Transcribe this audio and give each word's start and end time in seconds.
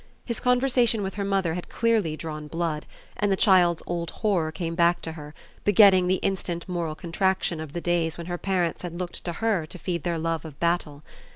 His 0.25 0.39
conversation 0.39 1.03
with 1.03 1.13
her 1.13 1.23
mother 1.23 1.53
had 1.53 1.69
clearly 1.69 2.17
drawn 2.17 2.47
blood, 2.47 2.87
and 3.17 3.31
the 3.31 3.35
child's 3.35 3.83
old 3.85 4.09
horror 4.09 4.51
came 4.51 4.73
back 4.73 4.99
to 5.03 5.11
her, 5.11 5.35
begetting 5.63 6.07
the 6.07 6.15
instant 6.25 6.67
moral 6.67 6.95
contraction 6.95 7.59
of 7.59 7.73
the 7.73 7.81
days 7.81 8.17
when 8.17 8.25
her 8.25 8.39
parents 8.39 8.81
had 8.81 8.97
looked 8.97 9.23
to 9.25 9.33
her 9.33 9.67
to 9.67 9.77
feed 9.77 10.01
their 10.01 10.17
love 10.17 10.43
of 10.43 10.59
battle. 10.59 11.03